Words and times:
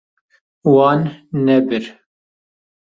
Wan 0.73 1.01
nebir. 1.43 1.85